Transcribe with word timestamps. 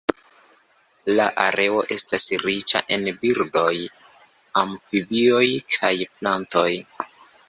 La 1.17 1.25
areo 1.41 1.83
estas 1.95 2.23
riĉa 2.43 2.81
en 2.97 3.05
birdoj, 3.25 3.73
amfibioj 4.63 5.45
kaj 5.77 5.93
plantoj. 6.15 6.69